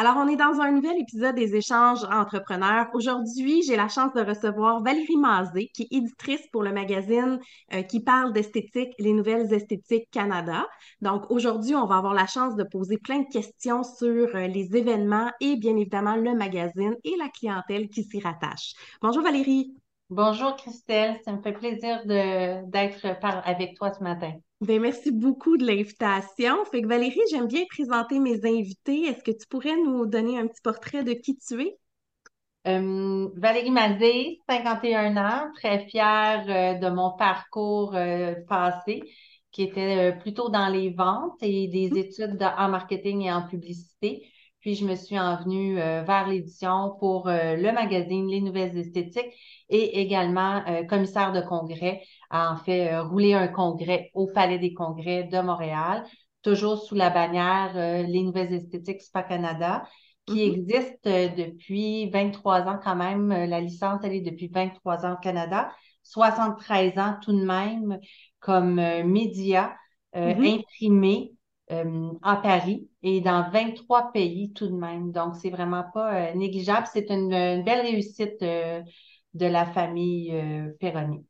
[0.00, 2.86] Alors, on est dans un nouvel épisode des échanges entrepreneurs.
[2.94, 7.40] Aujourd'hui, j'ai la chance de recevoir Valérie Mazé, qui est éditrice pour le magazine
[7.74, 10.68] euh, qui parle d'esthétique, les nouvelles esthétiques Canada.
[11.00, 14.76] Donc, aujourd'hui, on va avoir la chance de poser plein de questions sur euh, les
[14.76, 18.74] événements et bien évidemment le magazine et la clientèle qui s'y rattache.
[19.02, 19.74] Bonjour Valérie.
[20.10, 23.04] Bonjour Christelle, ça me fait plaisir d'être
[23.44, 24.32] avec toi ce matin.
[24.60, 26.64] Bien, merci beaucoup de l'invitation.
[26.64, 29.02] Fait que Valérie, j'aime bien présenter mes invités.
[29.02, 31.78] Est-ce que tu pourrais nous donner un petit portrait de qui tu es?
[32.66, 39.02] Euh, Valérie Mazé, 51 ans, très fière euh, de mon parcours euh, passé,
[39.52, 41.96] qui était plutôt dans les ventes et des mmh.
[41.96, 44.26] études en marketing et en publicité.
[44.58, 49.32] Puis je me suis envenue vers l'édition pour le magazine Les Nouvelles Esthétiques
[49.68, 54.74] et également commissaire de congrès a en fait euh, roulé un congrès au Palais des
[54.74, 56.04] Congrès de Montréal,
[56.42, 59.86] toujours sous la bannière euh, Les Nouvelles Esthétiques Spa Canada,
[60.26, 60.52] qui mm-hmm.
[60.52, 63.28] existe euh, depuis 23 ans quand même.
[63.28, 65.70] La licence, elle est depuis 23 ans au Canada,
[66.02, 67.98] 73 ans tout de même
[68.40, 69.74] comme média
[70.14, 70.60] mm-hmm.
[70.60, 71.32] imprimé
[72.22, 75.12] à Paris et dans 23 pays tout de même.
[75.12, 76.86] Donc, c'est vraiment pas négligeable.
[76.90, 77.28] C'est une,
[77.62, 80.32] belle réussite de la famille
[80.80, 81.27] Perroni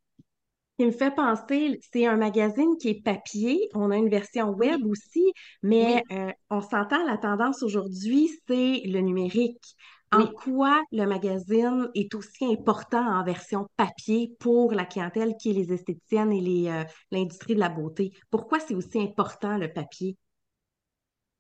[0.78, 3.68] qui me fait penser, c'est un magazine qui est papier.
[3.74, 9.00] On a une version web aussi, mais euh, on s'entend, la tendance aujourd'hui, c'est le
[9.00, 9.74] numérique.
[10.12, 15.52] En quoi le magazine est aussi important en version papier pour la clientèle qui est
[15.52, 18.12] les esthéticiennes et euh, l'industrie de la beauté?
[18.30, 20.16] Pourquoi c'est aussi important le papier?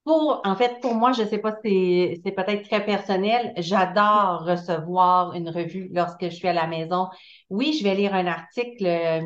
[0.04, 5.34] Pour, en fait, pour moi, je ne sais pas c'est peut-être très personnel, j'adore recevoir
[5.34, 7.08] une revue lorsque je suis à la maison.
[7.50, 9.20] Oui, je vais lire un article euh,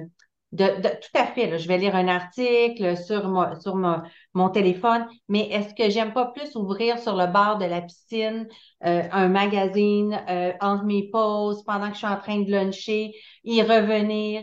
[0.50, 5.48] de, tout à fait, je vais lire un article sur, mon, sur mon, téléphone, mais
[5.50, 8.48] est-ce que j'aime pas plus ouvrir sur le bord de la piscine
[8.84, 13.14] euh, un magazine euh, entre mes pauses, pendant que je suis en train de luncher,
[13.44, 14.42] y revenir?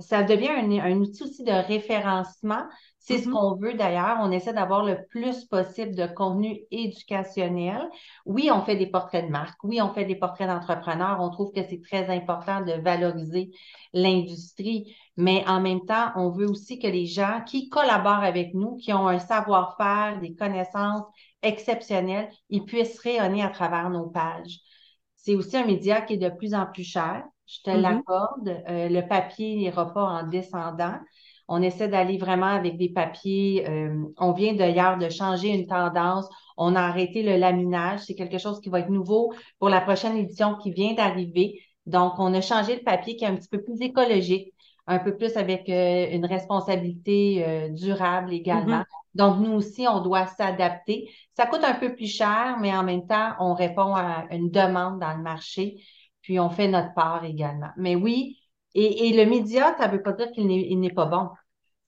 [0.00, 2.64] ça devient un, un, outil aussi de référencement.
[3.08, 3.32] C'est ce mm-hmm.
[3.32, 4.18] qu'on veut d'ailleurs.
[4.20, 7.88] On essaie d'avoir le plus possible de contenu éducationnel.
[8.26, 9.64] Oui, on fait des portraits de marque.
[9.64, 11.16] Oui, on fait des portraits d'entrepreneurs.
[11.18, 13.50] On trouve que c'est très important de valoriser
[13.94, 14.94] l'industrie.
[15.16, 18.92] Mais en même temps, on veut aussi que les gens qui collaborent avec nous, qui
[18.92, 21.04] ont un savoir-faire, des connaissances
[21.40, 24.58] exceptionnelles, ils puissent rayonner à travers nos pages.
[25.14, 27.24] C'est aussi un média qui est de plus en plus cher.
[27.46, 27.80] Je te mm-hmm.
[27.80, 28.62] l'accorde.
[28.68, 30.98] Euh, le papier n'ira pas en descendant.
[31.48, 33.66] On essaie d'aller vraiment avec des papiers.
[33.68, 36.28] Euh, on vient d'ailleurs de changer une tendance.
[36.58, 38.00] On a arrêté le laminage.
[38.00, 41.60] C'est quelque chose qui va être nouveau pour la prochaine édition qui vient d'arriver.
[41.86, 44.52] Donc, on a changé le papier qui est un petit peu plus écologique,
[44.86, 48.80] un peu plus avec euh, une responsabilité euh, durable également.
[48.80, 49.14] Mm-hmm.
[49.14, 51.10] Donc, nous aussi, on doit s'adapter.
[51.34, 55.00] Ça coûte un peu plus cher, mais en même temps, on répond à une demande
[55.00, 55.82] dans le marché,
[56.20, 57.70] puis on fait notre part également.
[57.78, 58.37] Mais oui,
[58.74, 60.46] et, le média, ça ne veut pas dire qu'il
[60.80, 61.28] n'est pas bon.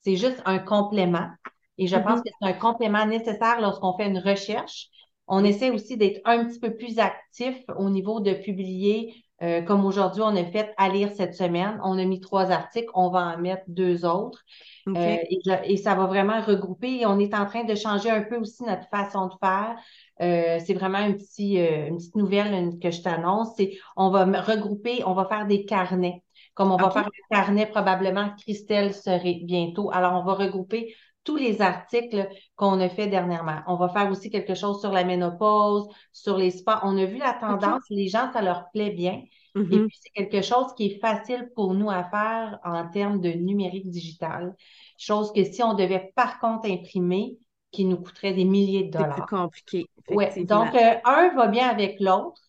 [0.01, 1.29] C'est juste un complément.
[1.77, 2.23] Et je pense mm-hmm.
[2.23, 4.87] que c'est un complément nécessaire lorsqu'on fait une recherche.
[5.27, 9.85] On essaie aussi d'être un petit peu plus actif au niveau de publier, euh, comme
[9.85, 11.79] aujourd'hui, on a fait à lire cette semaine.
[11.83, 14.43] On a mis trois articles, on va en mettre deux autres.
[14.87, 15.17] Euh,
[15.63, 17.05] et, ça va vraiment regrouper.
[17.05, 19.75] on est en train de changer un peu aussi notre façon de faire.
[20.21, 23.49] Euh, c'est vraiment un petit, une petite nouvelle que je t'annonce.
[23.57, 26.21] C'est on va regrouper, on va faire des carnets.
[26.53, 29.89] Comme on va faire le carnet, probablement, Christelle serait bientôt.
[29.91, 33.61] Alors, on va regrouper tous les articles qu'on a fait dernièrement.
[33.67, 36.81] On va faire aussi quelque chose sur la ménopause, sur les spas.
[36.83, 39.21] On a vu la tendance, les gens, ça leur plaît bien.
[39.55, 39.87] Et mm-hmm.
[39.87, 43.89] puis, c'est quelque chose qui est facile pour nous à faire en termes de numérique
[43.89, 44.55] digital.
[44.97, 47.37] Chose que si on devait par contre imprimer,
[47.71, 49.15] qui nous coûterait des milliers de dollars.
[49.15, 49.85] C'est plus compliqué.
[50.09, 50.45] Oui.
[50.45, 52.41] Donc, euh, un va bien avec l'autre.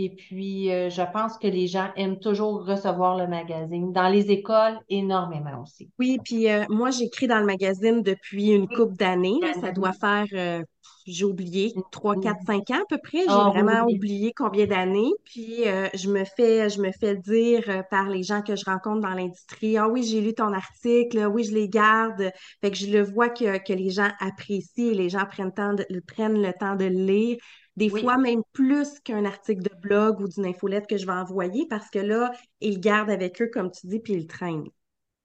[0.00, 3.92] Et puis, euh, je pense que les gens aiment toujours recevoir le magazine.
[3.92, 5.90] Dans les écoles, énormément aussi.
[5.98, 9.40] Oui, puis euh, moi, j'écris dans le magazine depuis une couple d'années.
[9.60, 10.62] Ça doit faire, euh,
[11.08, 13.22] j'ai oublié, 3, 4, 5 ans à peu près.
[13.22, 15.10] J'ai ah, vraiment oublié combien d'années.
[15.24, 19.14] Puis, je me fais je me fais dire par les gens que je rencontre dans
[19.14, 22.30] l'industrie, «Ah oui, j'ai lu ton article, oui, je les garde.»
[22.60, 25.74] Fait que je le vois que, que les gens apprécient et les gens prennent, temps
[26.06, 27.36] prennent le temps de le lire.
[27.78, 31.66] Des fois, même plus qu'un article de blog ou d'une infolette que je vais envoyer
[31.68, 34.66] parce que là, ils gardent avec eux, comme tu dis, puis ils traînent.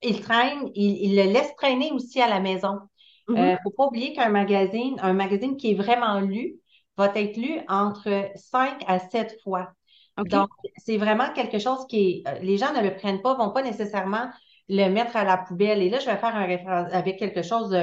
[0.04, 2.80] Ils traînent, ils, le laissent traîner aussi à la maison.
[3.28, 3.54] Il ne mm-hmm.
[3.54, 6.60] euh, faut pas oublier qu'un magazine, un magazine qui est vraiment lu,
[6.96, 9.74] va être lu entre 5 à 7 fois.
[10.18, 13.50] Donc, c'est vraiment quelque chose qui est, euh, les gens ne le prennent pas, vont
[13.50, 14.30] pas nécessairement
[14.74, 15.81] le mettre à la poubelle.
[15.81, 17.75] Et là, je vais faire un référence avec quelque chose,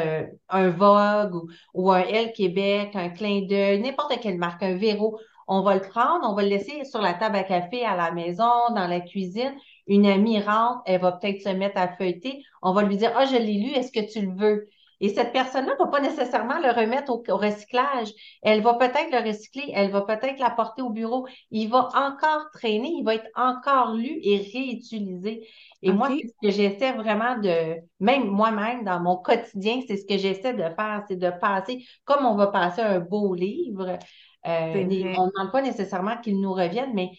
[0.48, 5.18] un Vogue ou, un L Québec, un clin d'œil, n'importe quelle marque, un Véro.
[5.46, 8.10] On va le prendre, on va le laisser sur la table à café à la
[8.12, 9.54] maison, dans la cuisine.
[9.86, 12.42] Une amie rentre, elle va peut-être se mettre à feuilleter.
[12.62, 14.68] On va lui dire, ah, je l'ai lu, est-ce que tu le veux?
[15.00, 18.08] Et cette personne-là ne va pas nécessairement le remettre au, recyclage.
[18.42, 21.26] Elle va peut-être le recycler, elle va peut-être l'apporter au bureau.
[21.50, 25.46] Il va encore traîner, il va être encore lu et réutilisé.
[25.82, 30.06] Et moi, c'est ce que j'essaie vraiment de, même moi-même, dans mon quotidien, c'est ce
[30.06, 33.98] que j'essaie de faire, c'est de passer, comme on va passer un beau livre,
[34.46, 37.10] euh, on ne demande pas nécessairement qu'il nous revienne, mais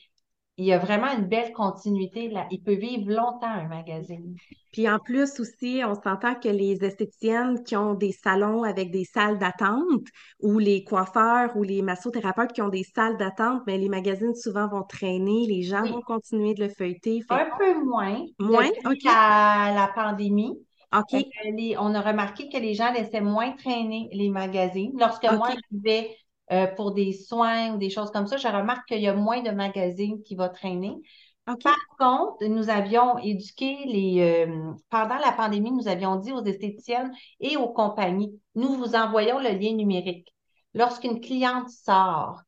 [0.57, 2.45] il y a vraiment une belle continuité là.
[2.51, 4.35] Il peut vivre longtemps, un magazine.
[4.71, 9.03] Puis en plus aussi, on s'entend que les esthéticiennes qui ont des salons avec des
[9.03, 10.05] salles d'attente
[10.39, 14.67] ou les coiffeurs ou les massothérapeutes qui ont des salles d'attente, mais les magazines souvent
[14.67, 17.21] vont traîner, les gens vont continuer de le feuilleter.
[17.29, 18.23] Un peu moins.
[18.39, 19.03] Moins, OK.
[19.03, 20.57] la pandémie.
[20.93, 21.13] OK.
[21.13, 24.91] Euh, on a remarqué que les gens laissaient moins traîner les magazines.
[24.99, 26.15] Lorsque moi, je vais
[26.51, 29.41] euh, pour des soins ou des choses comme ça, je remarque qu'il y a moins
[29.41, 30.95] de magazines qui vont traîner.
[31.45, 34.21] Par contre, nous avions éduqué les.
[34.21, 39.39] Euh, pendant la pandémie, nous avions dit aux esthéticiennes et aux compagnies, nous vous envoyons
[39.39, 40.33] le lien numérique.
[40.73, 42.41] Lorsqu'une cliente sort,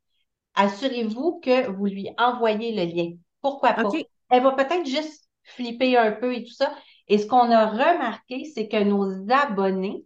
[0.56, 3.12] assurez-vous que vous lui envoyez le lien.
[3.42, 3.90] Pourquoi pas?
[4.30, 6.74] Elle va peut-être juste flipper un peu et tout ça.
[7.08, 10.06] Et ce qu'on a remarqué, c'est que nos abonnés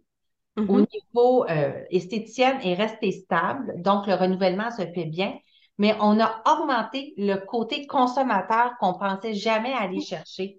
[0.58, 0.86] au mm-hmm.
[0.92, 5.34] niveau euh, esthéticienne est resté stable, donc le renouvellement se fait bien,
[5.78, 10.58] mais on a augmenté le côté consommateur qu'on pensait jamais aller chercher.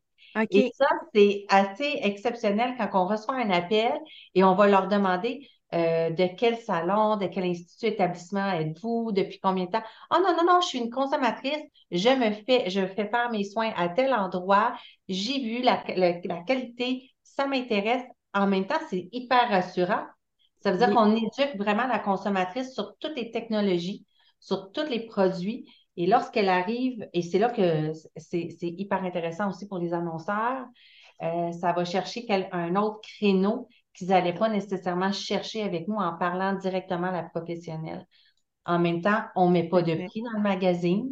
[0.52, 3.92] Et ça, c'est assez exceptionnel quand on reçoit un appel
[4.36, 9.40] et on va leur demander euh, de quel salon, de quel institut, établissement êtes-vous, depuis
[9.40, 9.84] combien de temps.
[10.12, 11.62] Oh non, non, non, je suis une consommatrice,
[11.92, 14.74] je me fais, je fais faire mes soins à tel endroit,
[15.08, 18.04] j'ai vu la, la qualité, ça m'intéresse,
[18.34, 20.06] en même temps, c'est hyper rassurant.
[20.62, 24.06] Ça veut dire qu'on éduque vraiment la consommatrice sur toutes les technologies,
[24.40, 25.66] sur tous les produits.
[25.96, 30.66] Et lorsqu'elle arrive, et c'est là que c'est hyper intéressant aussi pour les annonceurs,
[31.22, 36.18] euh, ça va chercher un autre créneau qu'ils n'allaient pas nécessairement chercher avec nous en
[36.18, 38.06] parlant directement à la professionnelle.
[38.66, 41.10] En même temps, on ne met pas de prix dans le magazine.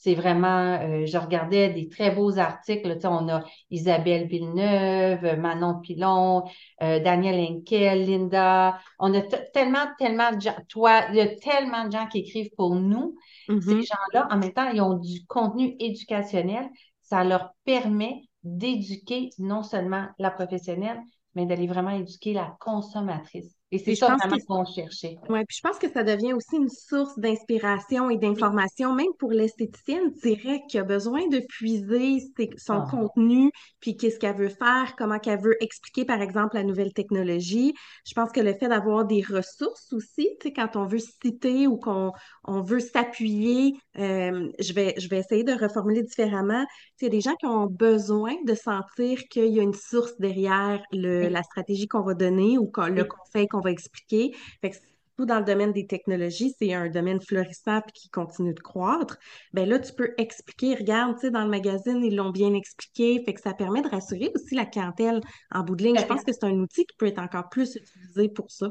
[0.00, 2.94] C'est vraiment, euh, je regardais des très beaux articles.
[2.94, 3.42] Tu sais, on a
[3.72, 6.44] Isabelle Villeneuve, Manon Pilon,
[6.82, 8.78] euh, Daniel Henkel, Linda.
[9.00, 9.22] On a
[9.52, 10.54] tellement, tellement de gens.
[10.68, 13.16] Toi, il y a tellement de gens qui écrivent pour nous.
[13.48, 13.86] Ces mm-hmm.
[13.88, 16.68] gens-là, en même temps, ils ont du contenu éducationnel.
[17.02, 21.00] Ça leur permet d'éduquer non seulement la professionnelle,
[21.34, 23.57] mais d'aller vraiment éduquer la consommatrice.
[23.70, 25.18] Et c'est ça vraiment qu'on cherchait.
[25.28, 29.30] Oui, puis je pense que ça devient aussi une source d'inspiration et d'information, même pour
[29.30, 32.18] l'esthéticienne direct qui a besoin de puiser
[32.56, 32.88] son ah.
[32.90, 33.50] contenu,
[33.80, 37.74] puis qu'est-ce qu'elle veut faire, comment qu'elle veut expliquer, par exemple, la nouvelle technologie.
[38.06, 41.66] Je pense que le fait d'avoir des ressources aussi, tu sais, quand on veut citer
[41.66, 42.12] ou qu'on
[42.44, 46.64] on veut s'appuyer, euh, je, vais, je vais essayer de reformuler différemment.
[46.64, 49.62] Tu sais, il y a des gens qui ont besoin de sentir qu'il y a
[49.62, 53.70] une source derrière le, la stratégie qu'on va donner ou le conseil qu'on on va
[53.70, 54.34] expliquer.
[54.60, 54.76] Fait que
[55.18, 59.18] tout dans le domaine des technologies, c'est un domaine florissant qui continue de croître.
[59.52, 63.20] Ben là, tu peux expliquer, regarde, tu sais, dans le magazine, ils l'ont bien expliqué.
[63.24, 65.20] Fait que ça permet de rassurer aussi la clientèle
[65.50, 65.98] en bout de ligne.
[65.98, 68.70] Je pense que c'est un outil qui peut être encore plus utilisé pour ça.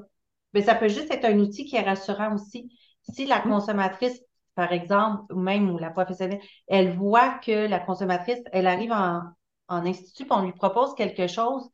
[0.53, 2.71] Mais ça peut juste être un outil qui est rassurant aussi.
[3.01, 3.49] Si la mmh.
[3.49, 4.21] consommatrice,
[4.55, 9.21] par exemple, ou même ou la professionnelle, elle voit que la consommatrice, elle arrive en,
[9.67, 11.69] en institut, on lui propose quelque chose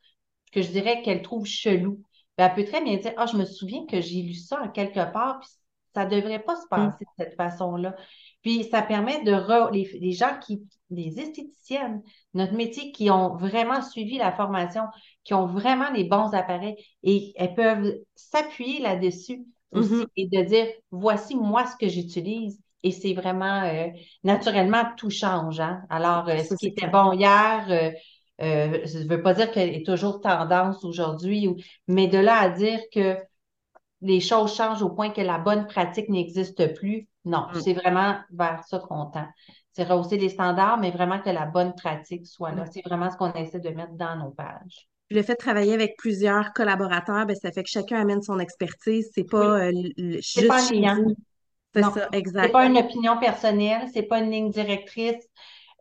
[0.51, 2.01] que je dirais qu'elle trouve chelou
[2.38, 4.70] ben, elle peut très bien dire Ah, je me souviens que j'ai lu ça en
[4.70, 5.50] quelque part, puis
[5.94, 7.96] ça ne devrait pas se passer de cette façon-là.
[8.42, 12.02] Puis ça permet de les, gens qui, les esthéticiennes,
[12.34, 14.84] notre métier, qui ont vraiment suivi la formation,
[15.24, 20.08] qui ont vraiment les bons appareils et elles peuvent s'appuyer là-dessus aussi mm-hmm.
[20.18, 22.60] et de dire voici moi ce que j'utilise.
[22.86, 23.88] Et c'est vraiment euh,
[24.25, 25.62] naturellement tout change.
[25.62, 25.84] Hein.
[25.90, 27.92] Alors, euh, ce qui était bon hier, euh,
[28.42, 31.50] euh, ça ne veut pas dire qu'elle est toujours tendance aujourd'hui,
[31.88, 33.18] mais de là à dire que
[34.02, 37.62] les choses changent au point que la bonne pratique n'existe plus, non, mm.
[37.62, 39.28] c'est vraiment vers ça qu'on tend.
[39.72, 42.63] C'est rehausser les standards, mais vraiment que la bonne pratique soit là.
[42.63, 42.70] Mm.
[42.72, 44.90] C'est vraiment ce qu'on essaie de mettre dans nos pages.
[45.10, 49.10] le fait de travailler avec plusieurs collaborateurs, ben, ça fait que chacun amène son expertise.
[49.13, 52.46] C'est pas euh, juste pas C'est ça, exact.
[52.48, 55.24] C'est pas une opinion personnelle, c'est pas une ligne directrice.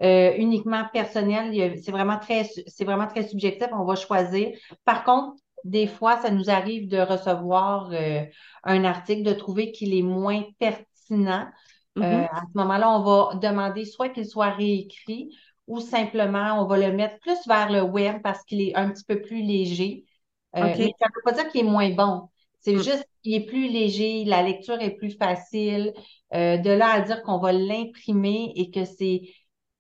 [0.03, 1.79] Euh, uniquement personnel.
[1.81, 3.69] C'est vraiment très, c'est vraiment très subjectif.
[3.73, 4.51] On va choisir.
[4.85, 8.25] Par contre, des fois, ça nous arrive de recevoir euh,
[8.65, 11.47] un article, de trouver qu'il est moins pertinent.
[11.99, 12.29] Euh, mm-hmm.
[12.33, 15.37] à ce moment-là, on va demander soit qu'il soit réécrit
[15.69, 19.05] ou simplement on va le mettre plus vers le web parce qu'il est un petit
[19.05, 20.05] peu plus léger.
[20.55, 22.29] Mais ça ne veut pas dire qu'il est moins bon.
[22.59, 22.83] C'est mm.
[22.83, 25.93] juste qu'il est plus léger, la lecture est plus facile.
[26.35, 29.23] Euh, de là à dire qu'on va l'imprimer et que c'est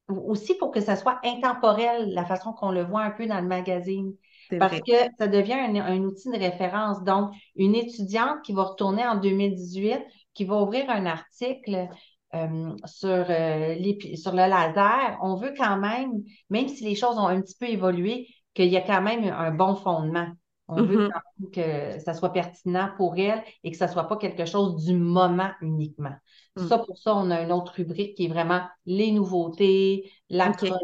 [0.09, 3.47] aussi pour que ça soit intemporel, la façon qu'on le voit un peu dans le
[3.47, 4.15] magazine.
[4.59, 7.03] Parce que ça devient un, outil de référence.
[7.05, 10.01] Donc, une étudiante qui va retourner en 2018,
[10.35, 11.89] qui va ouvrir un article
[12.35, 13.77] euh, sur, euh,
[14.17, 17.67] sur le laser, on veut quand même, même si les choses ont un petit peu
[17.67, 20.29] évolué, qu'il y a quand même un bon fondement.
[20.69, 21.51] On veut mm-hmm.
[21.53, 24.95] que ça soit pertinent pour elle et que ça ne soit pas quelque chose du
[24.95, 26.15] moment uniquement.
[26.57, 26.69] Mm.
[26.69, 30.77] Ça, pour ça, on a une autre rubrique qui est vraiment les nouveautés, la chronique,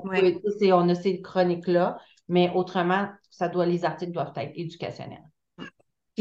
[0.73, 1.99] on a ces chroniques-là,
[2.29, 5.29] mais autrement, ça doit, les articles doivent être éducationnels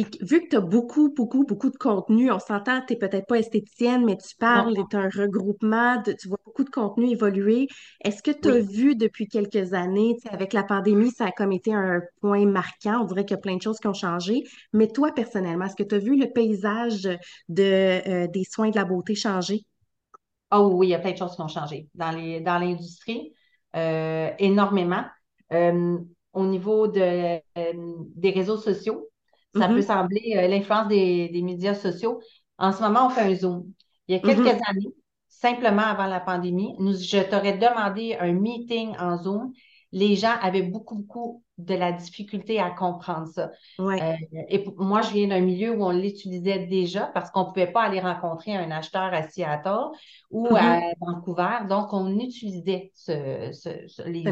[0.04, 3.40] vu que tu as beaucoup, beaucoup, beaucoup de contenu, on s'entend, tu n'es peut-être pas
[3.40, 7.68] esthéticienne, mais tu parles, tu un regroupement, tu vois beaucoup de contenu évoluer.
[8.04, 11.74] Est-ce que tu as vu depuis quelques années, avec la pandémie, ça a comme été
[11.74, 14.88] un point marquant, on dirait qu'il y a plein de choses qui ont changé, mais
[14.88, 17.04] toi, personnellement, est-ce que tu as vu le paysage
[17.50, 19.66] de, euh, des soins de la beauté changer?
[20.52, 23.34] Oh oui, il y a plein de choses qui ont changé dans les, dans l'industrie,
[23.76, 25.04] euh, énormément.
[25.54, 25.98] Euh,
[26.34, 27.40] au niveau de,
[28.16, 29.10] des réseaux sociaux,
[29.56, 29.86] ça peut mm-hmm.
[29.86, 32.22] sembler euh, l'influence des, médias sociaux.
[32.58, 33.72] En ce moment, on fait un Zoom.
[34.08, 34.70] Il y a quelques mm-hmm.
[34.70, 34.94] années,
[35.28, 39.54] simplement avant la pandémie, nous, je t'aurais demandé un meeting en Zoom
[39.92, 43.52] les gens avaient beaucoup, beaucoup de la difficulté à comprendre ça.
[43.80, 44.14] Euh,
[44.50, 47.82] et moi, je viens d'un milieu où on l'utilisait déjà parce qu'on ne pouvait pas
[47.84, 49.90] aller rencontrer un acheteur à Seattle
[50.30, 50.94] ou à mm-hmm.
[51.00, 51.58] Vancouver.
[51.68, 54.24] Donc, on utilisait ce, ce, les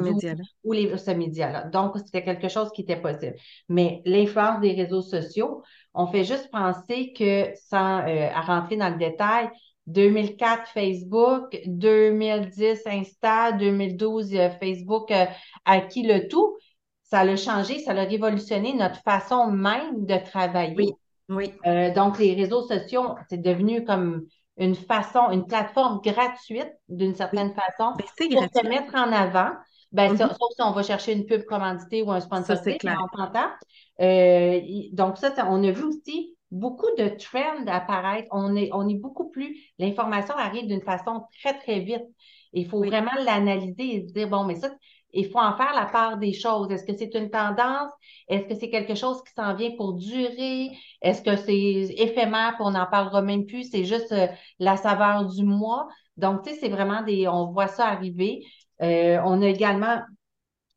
[0.63, 1.63] ou les, ce média-là.
[1.63, 3.35] Donc, c'était quelque chose qui était possible.
[3.69, 5.63] Mais l'influence des réseaux sociaux,
[5.95, 9.49] on fait juste penser que, sans euh, rentrer dans le détail,
[9.87, 15.25] 2004 Facebook, 2010 Insta, 2012 euh, Facebook euh,
[15.65, 16.57] acquis le tout.
[17.05, 20.75] Ça l'a changé, ça l'a révolutionné notre façon même de travailler.
[20.75, 20.93] Oui.
[21.29, 21.53] oui.
[21.65, 24.25] Euh, donc, les réseaux sociaux, c'est devenu comme
[24.57, 29.51] une façon, une plateforme gratuite d'une certaine façon ben, pour se mettre en avant.
[29.91, 30.17] Ben, mm-hmm.
[30.17, 33.51] Sauf si on va chercher une pub commanditée ou un sponsor, on s'entend.
[34.93, 38.27] donc, ça, on a vu aussi beaucoup de trends apparaissent.
[38.31, 42.05] On est, on est beaucoup plus, l'information arrive d'une façon très, très vite.
[42.53, 44.71] Il faut vraiment l'analyser et se dire, bon, mais ça,
[45.15, 46.69] il faut en faire la part des choses.
[46.71, 47.91] Est-ce que c'est une tendance?
[48.27, 50.69] Est-ce que c'est quelque chose qui s'en vient pour durer?
[51.01, 53.69] Est-ce que c'est éphémère, puis on n'en parlera même plus?
[53.71, 54.27] C'est juste euh,
[54.59, 55.87] la saveur du mois.
[56.17, 58.45] Donc, tu sais, c'est vraiment des, on voit ça arriver.
[58.81, 60.01] Euh, on a également,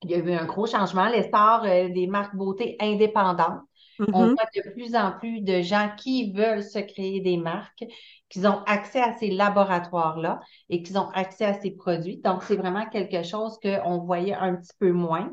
[0.02, 3.60] il y a eu un gros changement, l'essor euh, des marques beauté indépendantes.
[4.00, 4.34] On mm-hmm.
[4.34, 7.84] voit de plus en plus de gens qui veulent se créer des marques,
[8.28, 12.18] qui ont accès à ces laboratoires-là et qui ont accès à ces produits.
[12.18, 15.32] Donc, c'est vraiment quelque chose qu'on voyait un petit peu moins.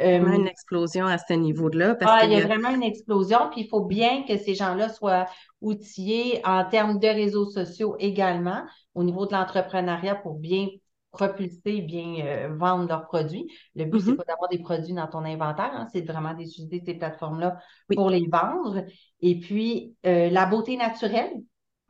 [0.00, 1.96] Euh, vraiment une explosion à ce niveau-là.
[2.02, 5.26] Ah, il y a vraiment une explosion, puis il faut bien que ces gens-là soient
[5.62, 8.62] outillés en termes de réseaux sociaux également,
[8.94, 10.68] au niveau de l'entrepreneuriat pour bien
[11.16, 13.50] propulser, bien euh, vendre leurs produits.
[13.74, 14.16] Le but, c'est mm-hmm.
[14.16, 17.58] pas d'avoir des produits dans ton inventaire, hein, c'est vraiment d'utiliser ces plateformes-là
[17.94, 18.84] pour les vendre.
[19.20, 21.32] Et puis, euh, la beauté naturelle,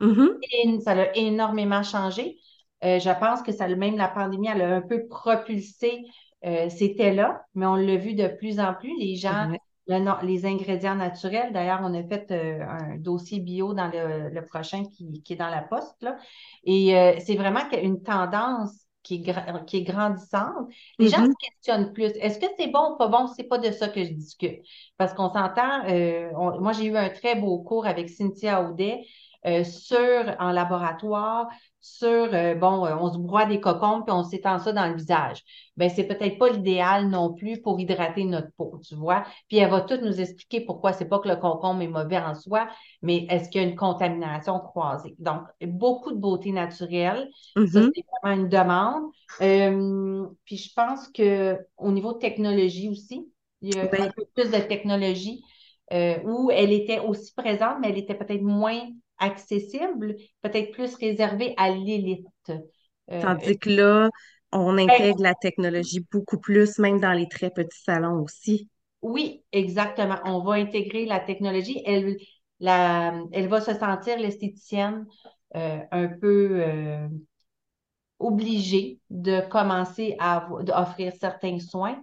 [0.01, 0.81] mm-hmm.
[0.81, 2.37] ça a énormément changé.
[2.83, 6.05] Euh, je pense que ça, même la pandémie, elle a un peu propulsé
[6.69, 8.95] c'était là, mais on l'a vu de plus en plus.
[8.97, 9.51] Les gens,
[9.87, 15.33] les ingrédients naturels, d'ailleurs, on a fait un dossier bio dans le, prochain qui, qui,
[15.33, 16.01] est dans la poste.
[16.01, 16.15] Là.
[16.63, 20.67] Et c'est vraiment une tendance qui est, qui est grandissante,
[20.99, 21.31] les gens mm-hmm.
[21.31, 22.11] se questionnent plus.
[22.19, 23.27] Est-ce que c'est bon ou pas bon?
[23.27, 24.61] C'est pas de ça que je discute.
[24.97, 29.05] Parce qu'on s'entend, euh, moi, j'ai eu un très beau cours avec Cynthia Audet
[29.45, 31.47] euh, sur, en laboratoire,
[31.79, 34.95] sur, euh, bon, euh, on se broie des cocons puis on s'étend ça dans le
[34.95, 35.43] visage.
[35.77, 39.23] Ben, c'est peut-être pas l'idéal non plus pour hydrater notre peau, tu vois.
[39.47, 42.35] Puis elle va tout nous expliquer pourquoi c'est pas que le concombre est mauvais en
[42.35, 42.67] soi,
[43.01, 45.15] mais est-ce qu'il y a une contamination croisée?
[45.19, 47.29] Donc, beaucoup de beauté naturelle.
[47.55, 47.91] Ça, mm-hmm.
[47.95, 49.03] c'est vraiment une demande.
[49.41, 53.31] Euh, puis je pense que au niveau technologie aussi,
[53.61, 55.43] il y a ben un peu plus de technologie
[56.25, 58.81] où elle était aussi présente, mais elle était peut-être moins
[59.19, 62.27] accessible, peut-être plus réservé à l'élite.
[62.49, 64.09] Euh, Tandis que là,
[64.51, 68.69] on ben, intègre la technologie beaucoup plus, même dans les très petits salons aussi.
[69.01, 70.17] Oui, exactement.
[70.25, 71.81] On va intégrer la technologie.
[71.85, 72.17] Elle,
[72.59, 75.05] la, elle va se sentir, l'esthéticienne,
[75.55, 77.07] euh, un peu euh,
[78.19, 82.01] obligée de commencer à offrir certains soins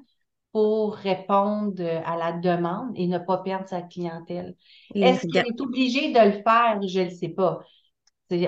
[0.55, 4.57] pour répondre à la demande et ne pas perdre sa clientèle.
[5.03, 6.81] Est-ce qu'elle est obligée de le faire?
[6.89, 7.61] Je ne le sais pas.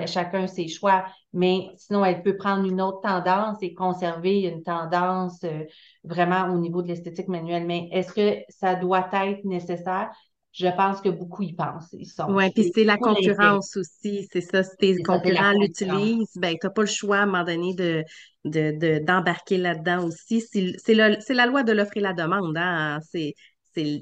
[0.07, 5.43] chacun ses choix, mais sinon, elle peut prendre une autre tendance et conserver une tendance
[5.45, 5.65] euh,
[6.03, 7.65] vraiment au niveau de l'esthétique manuelle.
[7.67, 10.09] Mais est-ce que ça doit être nécessaire?
[10.57, 11.95] Je pense que beaucoup y pensent.
[12.29, 14.27] Oui, puis c'est la concurrence aussi.
[14.31, 17.43] C'est ça, si tes concurrents l'utilisent, ben, tu n'as pas le choix à un moment
[17.43, 20.41] donné de, d'embarquer là-dedans aussi.
[20.41, 22.57] C'est la loi de l'offre et la demande.
[22.57, 22.99] Hein?
[23.11, 23.35] C'est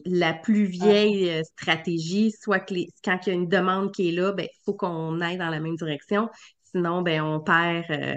[0.05, 4.11] la plus vieille euh, stratégie, soit que quand il y a une demande qui est
[4.13, 6.29] là, il ben, faut qu'on aille dans la même direction.
[6.63, 8.15] Sinon, ben, on perd, euh,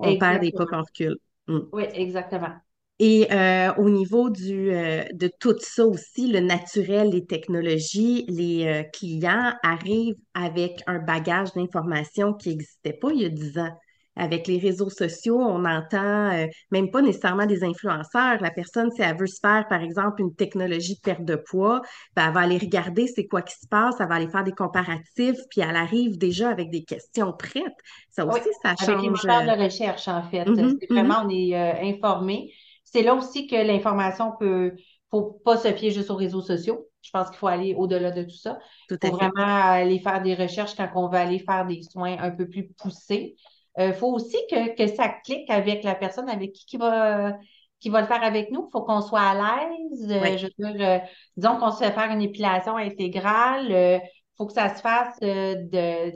[0.00, 1.16] on perd des pas qu'on recule.
[1.46, 1.60] Mm.
[1.72, 2.56] Oui, exactement.
[3.00, 9.52] Et euh, au niveau du, de tout ça aussi, le naturel, les technologies, les clients
[9.62, 13.72] arrivent avec un bagage d'informations qui n'existait pas il y a dix ans
[14.18, 18.40] avec les réseaux sociaux, on entend euh, même pas nécessairement des influenceurs.
[18.40, 21.80] La personne, si elle veut se faire, par exemple, une technologie de perte de poids,
[22.16, 24.52] ben, elle va aller regarder c'est quoi qui se passe, elle va aller faire des
[24.52, 27.62] comparatifs, puis elle arrive déjà avec des questions prêtes.
[28.10, 28.88] Ça aussi, ça change.
[28.88, 30.44] Avec les moteurs de recherche, en fait.
[30.44, 31.26] Mm-hmm, c'est vraiment, mm-hmm.
[31.26, 32.52] on est euh, informé.
[32.92, 34.74] C'est là aussi que l'information peut
[35.10, 36.86] faut pas se fier juste aux réseaux sociaux.
[37.00, 38.58] Je pense qu'il faut aller au-delà de tout ça.
[38.90, 42.30] Il faut vraiment aller faire des recherches quand on va aller faire des soins un
[42.30, 43.36] peu plus poussés.
[43.78, 47.36] Il euh, faut aussi que, ça clique avec la personne avec qui, qui va
[47.80, 48.66] qui va le faire avec nous.
[48.68, 50.10] Il faut qu'on soit à l'aise.
[50.10, 50.98] Euh, je veux dire, euh,
[51.36, 53.70] disons qu'on se fait faire une épilation intégrale.
[53.70, 54.00] Il
[54.36, 56.12] faut que ça se fasse de.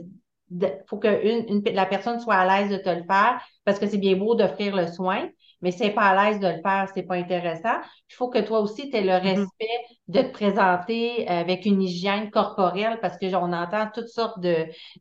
[0.51, 3.87] Il faut que une, la personne soit à l'aise de te le faire parce que
[3.87, 5.29] c'est bien beau d'offrir le soin,
[5.63, 7.77] mais si n'est pas à l'aise de le faire, c'est pas intéressant.
[8.09, 9.21] Il faut que toi aussi, tu aies le mm-hmm.
[9.21, 14.45] respect de te présenter avec une hygiène corporelle parce que on entend toutes sortes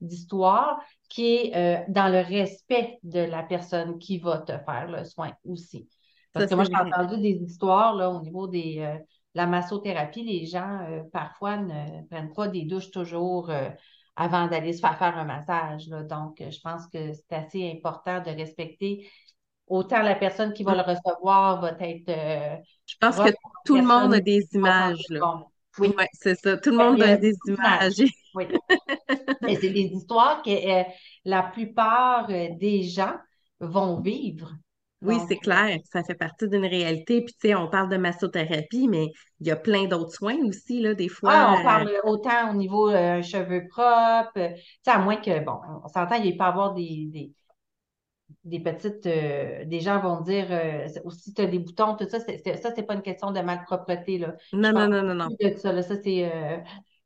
[0.00, 0.78] d'histoires
[1.09, 5.33] qui est euh, dans le respect de la personne qui va te faire le soin
[5.45, 5.88] aussi.
[6.33, 8.99] Parce que moi, j'ai entendu des histoires là, au niveau de euh,
[9.35, 10.23] la massothérapie.
[10.23, 13.50] Les gens, euh, parfois, ne prennent pas des douches toujours
[14.14, 15.88] avant d'aller se faire faire un massage.
[15.88, 19.11] Donc, je pense que c'est assez important de respecter
[19.66, 22.62] autant la personne qui va le recevoir va être.
[22.87, 23.33] je pense que
[23.64, 25.04] tout le monde a des images.
[25.09, 25.45] Là.
[25.78, 26.57] Oui, c'est ça.
[26.57, 28.02] Tout le monde a des images.
[28.35, 28.47] Oui.
[29.42, 30.85] Mais c'est des histoires que euh,
[31.26, 33.14] la plupart euh, des gens
[33.61, 34.55] vont vivre.
[35.03, 37.20] Oui, c'est clair, ça fait partie d'une réalité.
[37.20, 39.09] Puis, tu sais, on parle de massothérapie, mais
[39.40, 41.33] il y a plein d'autres soins aussi, là, des fois.
[41.35, 45.59] Ah, on parle autant au niveau euh, cheveux propres, tu sais, à moins que, bon,
[45.85, 47.33] on s'entend, il peut y avoir des, des,
[48.45, 50.47] petites, des gens vont dire,
[51.05, 54.18] aussi, tu as des boutons, tout ça, c'est, ça, c'est pas une question de malpropreté,
[54.18, 54.35] là.
[54.53, 56.31] Non, non, non, non, non, ça, ça c'est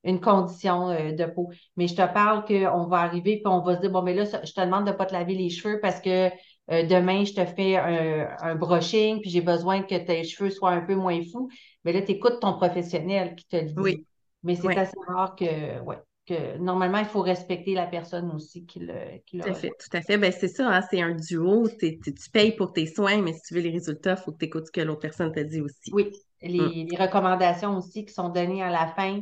[0.07, 1.51] une condition euh, de peau.
[1.77, 4.25] Mais je te parle qu'on va arriver puis on va se dire, bon, mais là,
[4.25, 6.29] je te demande de ne pas te laver les cheveux parce que
[6.71, 10.81] euh, demain, je te fais un, brushing puis j'ai besoin que tes cheveux soient un
[10.81, 11.51] peu moins fous.
[11.85, 13.75] Mais là, tu écoutes ton professionnel qui te le dit.
[13.77, 14.07] Oui.
[14.43, 18.81] Mais c'est assez rare que, ouais, que normalement, il faut respecter la personne aussi qui
[18.81, 20.19] le, qui Tout à fait, tout à fait.
[20.19, 21.69] Ben, c'est ça, hein, c'est un duo.
[21.79, 21.99] tu
[22.33, 24.67] payes pour tes soins, mais si tu veux les résultats, il faut que tu écoutes
[24.67, 25.93] ce que l'autre personne te dit aussi.
[25.93, 26.11] Oui,
[26.43, 26.89] les, mm.
[26.91, 29.21] les recommandations aussi qui sont données à la fin.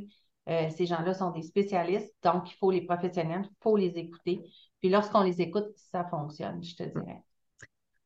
[0.48, 4.40] Euh, ces gens-là sont des spécialistes, donc il faut les professionnels, il faut les écouter.
[4.80, 7.22] Puis lorsqu'on les écoute, ça fonctionne, je te dirais.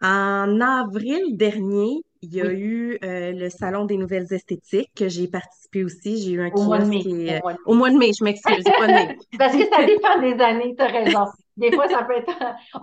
[0.00, 5.28] En avril dernier, il y a eu euh, le Salon des nouvelles esthétiques que j'ai
[5.28, 6.22] participé aussi.
[6.22, 7.02] J'ai eu un au mois de mai.
[7.06, 8.10] Euh, au, mois de mai.
[8.18, 9.18] je m'excuse, pas de mai.
[9.38, 11.26] Parce que ça dépend des années, tu as raison.
[11.56, 12.32] Des fois, ça peut être.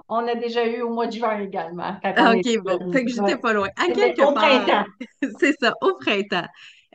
[0.10, 1.96] On a déjà eu au mois de juin également.
[2.04, 2.92] Ah, OK, bon.
[2.92, 3.70] Fait que j'étais pas loin.
[3.78, 4.86] À quelque au printemps.
[5.40, 6.48] C'est ça, au printemps.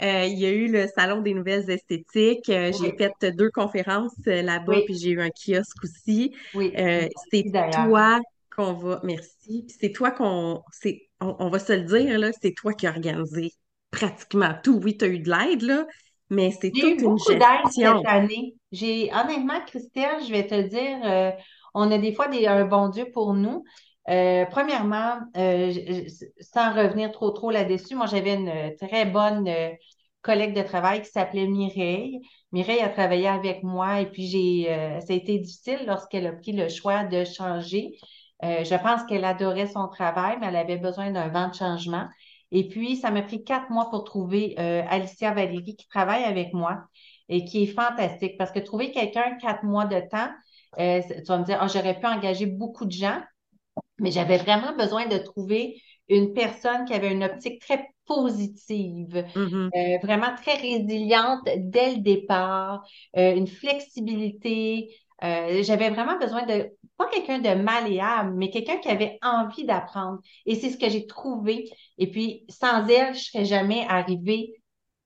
[0.02, 2.48] Euh, il y a eu le Salon des nouvelles esthétiques.
[2.48, 6.34] Euh, j'ai fait deux conférences euh, là-bas, puis j'ai eu un kiosque aussi.
[6.54, 6.72] Oui.
[7.30, 8.20] c'est toi
[8.60, 9.00] qu'on va.
[9.02, 9.66] Merci.
[9.68, 10.62] c'est toi qu'on.
[11.20, 13.52] On, on, va se le dire, là, c'est toi qui as organisé
[13.90, 14.80] pratiquement tout.
[14.82, 15.86] Oui, tu as eu de l'aide, là,
[16.30, 17.98] mais c'est toute une gestion.
[17.98, 18.54] cette année.
[18.72, 21.34] J'ai, honnêtement, Christelle, je vais te dire,
[21.74, 23.64] on a des fois des, un bon Dieu pour nous.
[24.06, 29.46] premièrement, sans revenir trop trop là-dessus, moi j'avais une très bonne
[30.22, 32.20] collègue de travail qui s'appelait Mireille.
[32.52, 36.32] Mireille a travaillé avec moi et puis j'ai, euh, ça a été difficile lorsqu'elle a
[36.32, 37.92] pris le choix de changer.
[38.44, 42.06] Euh, je pense qu'elle adorait son travail, mais elle avait besoin d'un vent de changement.
[42.52, 46.52] Et puis, ça m'a pris quatre mois pour trouver euh, Alicia Valérie qui travaille avec
[46.52, 46.84] moi
[47.28, 50.30] et qui est fantastique parce que trouver quelqu'un quatre mois de temps,
[50.76, 53.20] tu vas me dire, oh, j'aurais pu engager beaucoup de gens,
[53.98, 59.70] mais j'avais vraiment besoin de trouver une personne qui avait une optique très positive, mm-hmm.
[59.76, 62.82] euh, vraiment très résiliente dès le départ,
[63.16, 64.92] euh, une flexibilité.
[65.22, 70.18] Euh, j'avais vraiment besoin de, pas quelqu'un de malléable, mais quelqu'un qui avait envie d'apprendre.
[70.44, 71.70] Et c'est ce que j'ai trouvé.
[71.96, 74.52] Et puis, sans elle, je ne serais jamais arrivée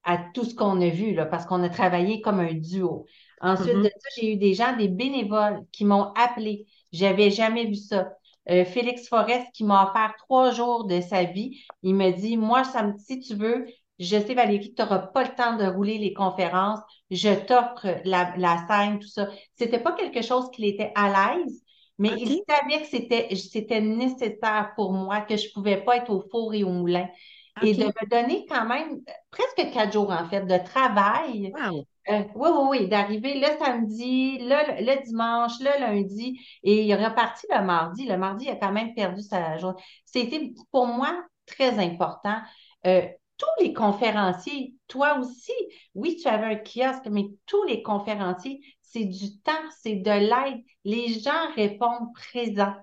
[0.02, 3.06] à tout ce qu'on a vu, là, parce qu'on a travaillé comme un duo.
[3.40, 6.66] Ensuite de ça, j'ai eu des gens, des bénévoles qui m'ont appelé.
[6.90, 8.08] J'avais jamais vu ça.
[8.50, 11.60] Euh, Félix Forest qui m'a offert trois jours de sa vie.
[11.84, 13.66] Il me dit, moi, ça me, si tu veux,
[14.00, 16.80] je sais, Valérie, que tu n'auras pas le temps de rouler les conférences.
[17.12, 19.28] Je t'offre la, la, scène, tout ça.
[19.54, 21.63] C'était pas quelque chose qu'il était à l'aise,
[21.98, 26.24] mais il savait que c'était, c'était nécessaire pour moi, que je pouvais pas être au
[26.30, 27.08] four et au moulin.
[27.62, 31.52] Et de me donner quand même presque quatre jours, en fait, de travail.
[32.10, 37.06] Euh, oui, oui, oui, d'arriver le samedi, le, le, dimanche, le lundi, et il est
[37.06, 38.06] reparti le mardi.
[38.06, 39.80] Le mardi, il a quand même perdu sa journée.
[40.04, 42.40] C'était pour moi très important.
[42.86, 43.06] Euh,
[43.38, 45.52] tous les conférenciers, toi aussi,
[45.94, 48.60] oui, tu avais un kiosque, mais tous les conférenciers,
[48.94, 49.52] c'est du temps,
[49.82, 50.62] c'est de l'aide.
[50.84, 52.74] Les gens répondent présents.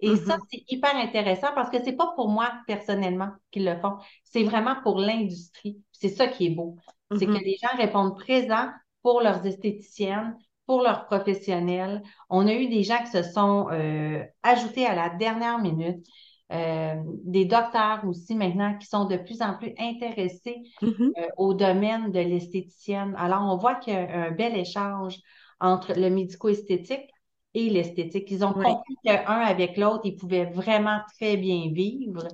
[0.00, 0.40] Et ça, mm-hmm.
[0.50, 4.76] c'est hyper intéressant parce que c'est pas pour moi personnellement qu'ils le font, c'est vraiment
[4.82, 5.80] pour l'industrie.
[5.90, 6.76] C'est ça qui est beau.
[7.12, 7.44] C'est que mm-hmm.
[7.44, 8.68] les gens répondent présents
[9.02, 12.02] pour leurs esthéticiennes, pour leurs professionnels.
[12.28, 16.04] On a eu des gens qui se sont euh, ajoutés à la dernière minute.
[16.52, 21.12] Euh, des docteurs aussi maintenant qui sont de plus en plus intéressés mm-hmm.
[21.18, 23.14] euh, au domaine de l'esthéticienne.
[23.16, 25.16] Alors, on voit qu'il y a un bel échange
[25.60, 27.08] entre le médico-esthétique
[27.54, 28.30] et l'esthétique.
[28.30, 32.26] Ils ont compris qu'un avec l'autre, ils pouvaient vraiment très bien vivre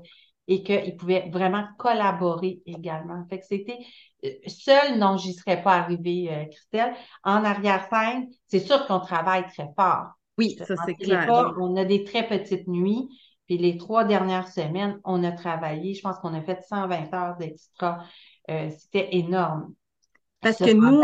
[0.49, 3.25] et qu'ils pouvaient vraiment collaborer également.
[3.29, 3.79] Fait que c'était
[4.25, 6.95] euh, seul, non, j'y serais pas arrivée, euh, Christelle.
[7.23, 10.09] En arrière-scène, c'est sûr qu'on travaille très fort.
[10.39, 11.55] Oui, ça c'est clair.
[11.61, 13.09] on a des très petites nuits.
[13.47, 17.37] Puis les trois dernières semaines, on a travaillé, je pense qu'on a fait 120 heures
[17.37, 18.05] d'extra.
[18.51, 19.75] Euh, c'était énorme.
[20.41, 21.03] Parce que nous,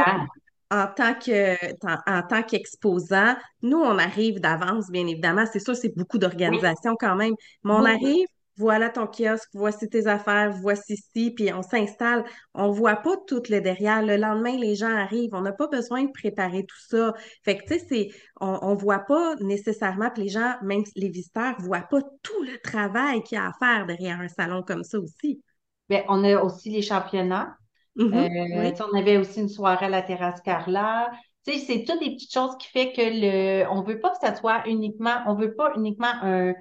[0.70, 5.44] en tant que en, tant qu'exposant, nous, on arrive d'avance, bien évidemment.
[5.52, 7.34] C'est sûr, c'est beaucoup d'organisation quand même.
[7.64, 8.26] Mais on arrive,
[8.56, 12.24] voilà ton kiosque, voici tes affaires, voici ci, puis on s'installe.
[12.54, 14.02] On voit pas tout le derrière.
[14.02, 15.34] Le lendemain, les gens arrivent.
[15.34, 17.12] On n'a pas besoin de préparer tout ça.
[17.44, 18.08] Fait que, tu sais, c'est,
[18.40, 22.58] on, on voit pas nécessairement que les gens, même les visiteurs, voient pas tout le
[22.60, 25.42] travail qu'il y a à faire derrière un salon comme ça aussi.
[25.88, 27.56] Bien, on a aussi les championnats.
[27.96, 28.80] Mm-hmm.
[28.80, 31.10] Euh, on avait aussi une soirée à la terrasse Carla.
[31.44, 34.66] C'est toutes des petites choses qui fait que le, on veut pas que ça soit
[34.66, 36.54] uniquement, on veut pas uniquement un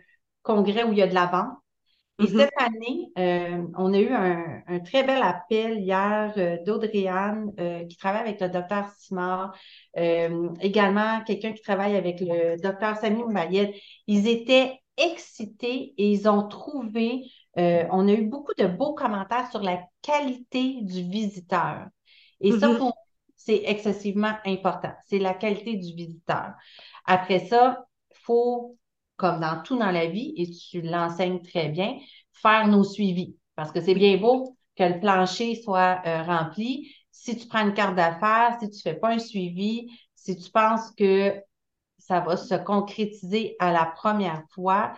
[0.44, 1.58] congrès où il y a de la vente.
[2.20, 2.40] Et mm-hmm.
[2.40, 7.52] cette année, euh, on a eu un, très bel appel hier euh, d'Audrey-Anne
[7.90, 9.58] qui travaille avec le docteur Simard,
[10.62, 13.74] également quelqu'un qui travaille avec le docteur Samy Moumayed.
[14.08, 17.26] Ils étaient excités et ils ont trouvé
[17.58, 21.88] euh, on a eu beaucoup de beaux commentaires sur la qualité du visiteur.
[22.42, 22.92] Et ça, mm-hmm.
[23.36, 24.92] c'est excessivement important.
[25.08, 26.54] C'est la qualité du visiteur.
[27.06, 28.78] Après ça, il faut,
[29.16, 31.98] comme dans tout dans la vie, et tu l'enseignes très bien,
[32.34, 33.38] faire nos suivis.
[33.56, 36.94] Parce que c'est bien beau que le plancher soit euh, rempli.
[37.12, 40.52] Si tu prends une carte d'affaires, si tu ne fais pas un suivi, si tu
[40.52, 41.42] penses que
[42.08, 44.94] ça va se concrétiser à la première fois,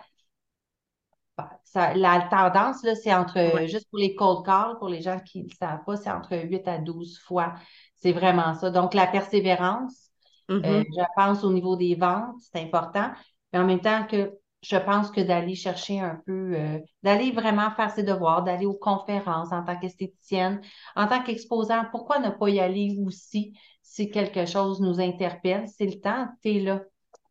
[1.74, 5.50] la tendance, là, c'est entre, juste pour les cold calls, pour les gens qui ne
[5.50, 7.54] savent pas, c'est entre 8 à 12 fois.
[7.96, 8.70] C'est vraiment ça.
[8.70, 10.10] Donc, la persévérance,
[10.50, 10.84] euh, mm-hmm.
[10.84, 13.10] je pense au niveau des ventes, c'est important.
[13.52, 17.70] Mais en même temps que je pense que d'aller chercher un peu, euh, d'aller vraiment
[17.70, 20.60] faire ses devoirs, d'aller aux conférences en tant qu'esthéticienne,
[20.96, 25.66] en tant qu'exposant, pourquoi ne pas y aller aussi si quelque chose nous interpelle?
[25.68, 26.82] C'est le temps, tu es là.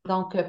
[0.08, 0.44] Donc, euh,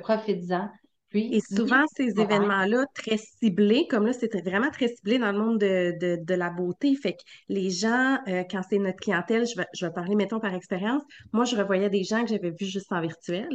[1.14, 5.58] Et souvent, ces événements-là, très ciblés, comme là, c'était vraiment très ciblé dans le monde
[5.58, 6.94] de, de, de la beauté.
[6.96, 10.38] Fait que les gens, euh, quand c'est notre clientèle, je vais, je vais parler, mettons,
[10.38, 13.48] par expérience, moi, je revoyais des gens que j'avais vus juste en virtuel.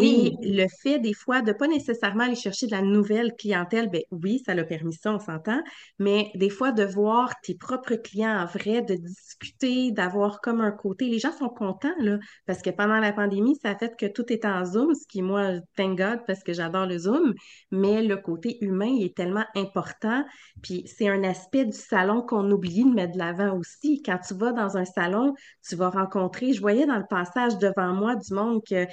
[0.00, 4.02] Et le fait, des fois, de pas nécessairement aller chercher de la nouvelle clientèle, ben
[4.10, 5.60] oui, ça l'a permis ça, on s'entend,
[5.98, 10.70] mais des fois, de voir tes propres clients en vrai, de discuter, d'avoir comme un
[10.72, 14.06] côté, les gens sont contents, là, parce que pendant la pandémie, ça a fait que
[14.06, 17.34] tout est en Zoom, ce qui, moi, thank God, parce que j'adore le Zoom,
[17.70, 20.24] mais le côté humain il est tellement important.
[20.62, 24.02] Puis c'est un aspect du salon qu'on oublie de mettre de l'avant aussi.
[24.02, 25.34] Quand tu vas dans un salon,
[25.66, 28.86] tu vas rencontrer, je voyais dans le passage devant moi du monde que Hey,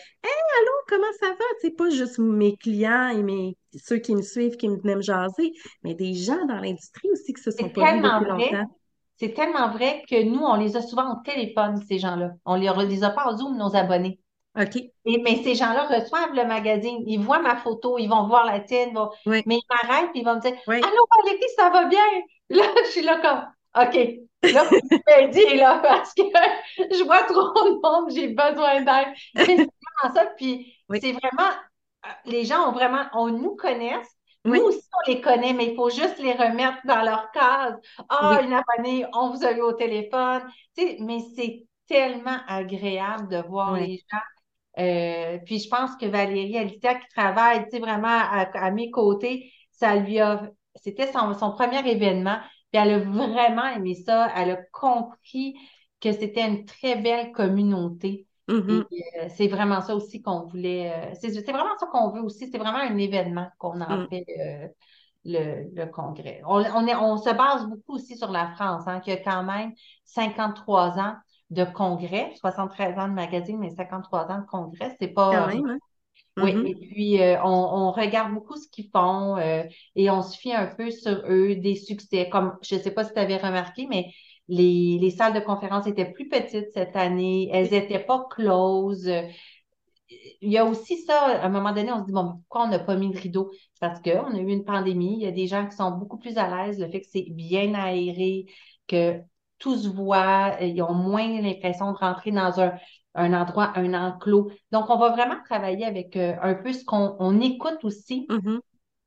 [0.60, 1.45] allô, comment ça va?
[1.62, 5.01] C'est pas juste mes clients et mes ceux qui me suivent, qui me venaient me
[5.01, 5.53] jaser,
[5.84, 8.77] mais des gens dans l'industrie aussi qui se sont pas vus depuis longtemps.
[9.17, 12.32] C'est tellement vrai que nous, on les a souvent au téléphone, ces gens-là.
[12.45, 14.19] On les, les a pas en Zoom, nos abonnés.
[14.60, 14.76] OK.
[14.76, 18.60] Et, mais ces gens-là reçoivent le magazine, ils voient ma photo, ils vont voir la
[18.60, 18.94] tienne,
[19.26, 22.00] mais ils m'arrêtent et ils vont me dire Allô, Valérie, ça va bien?
[22.50, 23.96] Là, je suis là comme OK.
[24.44, 26.22] Là, vous m'aider, là, parce que
[26.78, 29.13] je vois trop de monde, j'ai besoin d'aide.
[29.36, 30.26] C'est vraiment ça.
[30.38, 31.50] Puis c'est vraiment,
[32.06, 34.16] euh, les gens ont vraiment, on nous connaissent.
[34.46, 37.76] Nous aussi, on les connaît, mais il faut juste les remettre dans leur case.
[38.10, 40.44] Ah, une abonnée, on vous a eu au téléphone.
[40.78, 44.20] Tu sais, mais c'est tellement agréable de voir les gens.
[44.80, 49.52] Euh, puis je pense que Valérie Alicia qui travaille, tu sais, vraiment à, mes côtés,
[49.72, 52.38] ça lui a, c'était son, son premier événement.
[52.72, 54.32] Puis elle a vraiment aimé ça.
[54.36, 55.56] Elle a compris
[56.02, 58.28] que c'était une très belle communauté.
[58.48, 58.82] Mm-hmm.
[58.82, 60.92] Euh, c'est vraiment ça aussi qu'on voulait.
[60.92, 62.50] Euh, c'est vraiment ça qu'on veut aussi.
[62.52, 64.08] C'est vraiment un événement qu'on a mm.
[64.10, 64.68] fait euh,
[65.24, 66.42] le, congrès.
[66.46, 69.72] On, on, se base beaucoup aussi sur la France, hein, qui a quand même
[70.06, 71.16] 53 ans
[71.49, 74.95] de congrès, 73 ans de magazine, mais 53 ans de congrès.
[74.99, 75.32] C'est pas.
[75.32, 75.77] Quand même, hein.
[76.38, 76.67] Oui, mm-hmm.
[76.67, 81.21] et puis on, regarde beaucoup ce qu'ils font et on se fie un peu sur
[81.29, 82.27] eux, des succès.
[82.27, 84.08] Comme je ne sais pas si tu avais remarqué, mais
[84.47, 87.49] les, salles de conférence étaient plus petites cette année.
[87.51, 89.12] Elles n'étaient pas closes.
[90.41, 92.69] Il y a aussi ça, à un moment donné, on se dit, bon, pourquoi on
[92.69, 93.51] n'a pas mis de rideau?
[93.79, 95.17] Parce qu'on a eu une pandémie.
[95.17, 97.25] Il y a des gens qui sont beaucoup plus à l'aise, le fait que c'est
[97.29, 98.45] bien aéré,
[98.88, 99.19] que
[99.63, 104.52] tout se voit, ils ont moins l'impression de rentrer dans un, endroit, un enclos.
[104.73, 108.28] Donc, on va vraiment travailler avec euh, un peu ce qu'on écoute aussi.
[108.30, 108.60] Mm-hmm.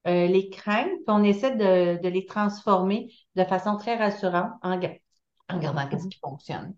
[0.08, 4.78] Euh, les craintes, puis on essaie de, de, les transformer de façon très rassurante en,
[4.78, 6.74] en regardant qu'est-ce qui fonctionne.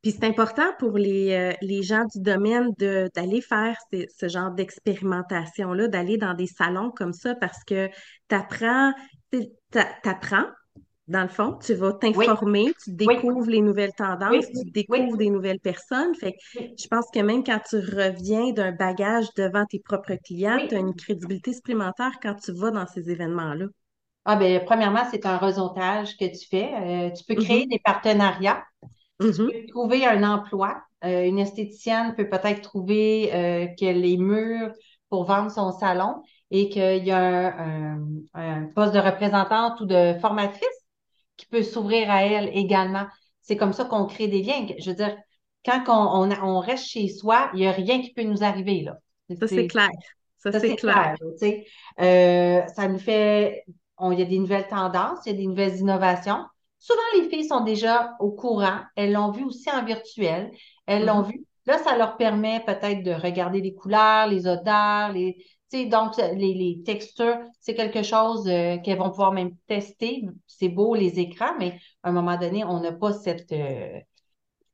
[0.00, 5.88] Puis c'est important pour les, euh, les, gens du domaine d'aller faire ce genre d'expérimentation-là,
[5.88, 7.90] d'aller dans des salons comme ça parce que
[8.28, 8.92] tu apprends,
[11.08, 15.60] dans le fond, tu vas t'informer, tu découvres les nouvelles tendances, tu découvres des nouvelles
[15.60, 16.14] personnes.
[16.14, 20.58] Fait que je pense que même quand tu reviens d'un bagage devant tes propres clients,
[20.68, 23.66] tu as une crédibilité supplémentaire quand tu vas dans ces événements-là.
[24.26, 26.70] Ah, ben, premièrement, c'est un réseautage que tu fais.
[26.74, 27.70] Euh, tu peux créer mm-hmm.
[27.70, 28.62] des partenariats.
[29.18, 29.46] Tu mm-hmm.
[29.46, 30.82] peux trouver un emploi.
[31.04, 34.72] Euh, une esthéticienne peut peut-être trouver euh, qu'elle est mûre
[35.08, 37.56] pour vendre son salon et qu'il y a
[38.34, 40.77] un, poste de représentante ou de formatrice
[41.38, 43.06] qui peut s'ouvrir à elle également.
[43.40, 44.66] C'est comme ça qu'on crée des liens.
[44.78, 45.16] Je veux dire,
[45.64, 48.82] quand on, on, reste chez soi, il n'y a rien qui peut nous arriver.
[48.82, 48.98] Là.
[49.38, 49.88] Ça, c'est clair.
[50.36, 51.16] Ça, c'est clair.
[51.96, 53.64] ça nous fait
[54.12, 56.44] il y a des nouvelles tendances, il y a des nouvelles innovations.
[56.78, 58.80] Souvent, les filles sont déjà au courant.
[58.94, 60.52] Elles l'ont vu aussi en virtuel.
[60.86, 61.32] Elles l'ont mm-hmm.
[61.32, 61.44] vu.
[61.66, 67.38] Là, ça leur permet peut-être de regarder les couleurs, les odeurs, les, donc les, textures.
[67.60, 70.24] C'est quelque chose euh, qu'elles vont pouvoir même tester.
[70.46, 73.52] C'est beau les écrans, mais à un moment donné, on n'a pas cette.
[73.52, 74.00] Euh,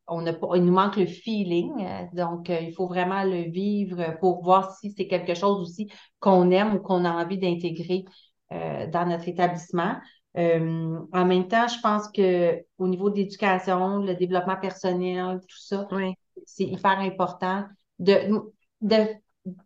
[0.06, 1.72] on pas, il nous manque le feeling.
[2.12, 6.50] donc, euh, il faut vraiment le vivre pour voir si c'est quelque chose aussi qu'on
[6.50, 8.04] aime ou qu'on a envie d'intégrer
[8.52, 9.96] euh, dans notre établissement.
[10.36, 15.58] Euh, en même temps, je pense que au niveau de l'éducation, le développement personnel, tout
[15.58, 15.88] ça,
[16.44, 17.64] c'est hyper important
[17.98, 18.42] de,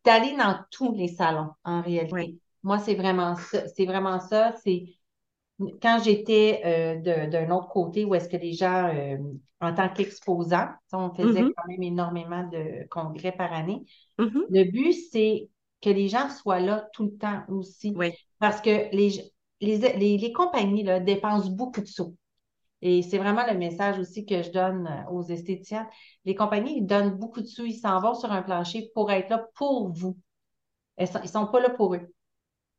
[0.05, 2.38] d'aller dans tous les salons en réalité.
[2.62, 3.67] Moi, c'est vraiment ça.
[3.69, 4.53] C'est vraiment ça.
[4.64, 4.87] C'est
[5.83, 8.93] quand j'étais euh, d'un autre côté où est-ce que les gens,
[9.61, 11.53] en tant qu'exposants, on faisait mm-hmm.
[11.57, 13.85] quand même énormément de congrès par année.
[14.19, 14.45] Mm-hmm.
[14.51, 15.49] Le but, c'est
[15.81, 17.95] que les gens soient là tout le temps aussi.
[18.38, 22.14] Parce que les, les, compagnies là, dépensent beaucoup de sous.
[22.81, 25.88] Et c'est vraiment le message aussi que je donne euh, aux esthéticiens.
[26.25, 29.31] Les compagnies, ils donnent beaucoup de sous, ils s'en vont sur un plancher pour être
[29.31, 30.17] là pour vous.
[30.99, 32.12] Ils ne sont, pas là pour eux.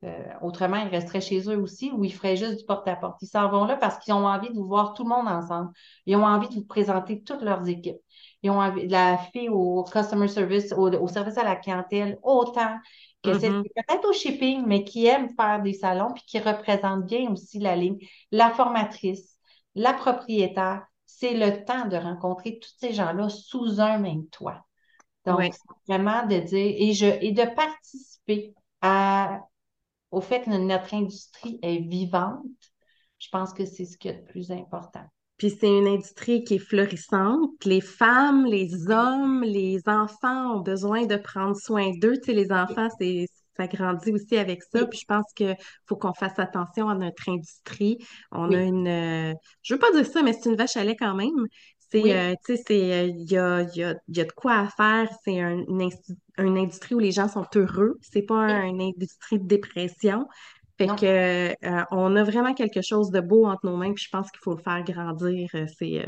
[0.06, 3.22] Euh, autrement, ils resteraient chez eux aussi ou ils feraient juste du porte-à-porte.
[3.22, 5.72] Ils s'en vont là parce qu'ils ont envie de vous voir tout le monde ensemble.
[6.06, 8.00] Ils ont envie de vous présenter toutes leurs équipes.
[8.42, 12.78] Ils ont envie, la fille au customer service, au, service à la clientèle, autant
[13.24, 13.64] que c'est mm-hmm.
[13.64, 17.76] peut-être au shipping, mais qui aime faire des salons puis qui représente bien aussi la
[17.76, 17.98] ligne.
[18.32, 19.39] La formatrice,
[19.80, 24.66] la propriétaire, c'est le temps de rencontrer tous ces gens-là sous un même toit.
[25.26, 25.54] Donc,
[25.88, 29.42] vraiment de dire et, je, et de participer à
[30.12, 32.44] au fait que notre industrie est vivante,
[33.20, 35.06] je pense que c'est ce qui est le plus important.
[35.38, 37.64] Puis c'est une industrie qui est florissante.
[37.64, 42.18] Les femmes, les hommes, les enfants ont besoin de prendre soin d'eux.
[42.18, 43.28] Tu sais, les enfants, c'est
[43.60, 44.86] ça grandit aussi avec ça.
[44.86, 47.98] Puis je pense qu'il faut qu'on fasse attention à notre industrie.
[48.32, 50.96] On a une, euh, je veux pas dire ça, mais c'est une vache à lait
[50.96, 51.48] quand même.
[51.92, 54.54] C'est, euh, tu sais, c'est, euh, il y, a, y, a, y, a, de quoi
[54.54, 55.10] à faire.
[55.24, 57.98] C'est un, une, industrie où les gens sont heureux.
[58.02, 60.28] C'est pas une industrie de dépression.
[60.78, 64.10] Fait que, euh, on a vraiment quelque chose de beau entre nos mains, puis je
[64.10, 65.50] pense qu'il faut le faire grandir.
[65.78, 66.06] C'est,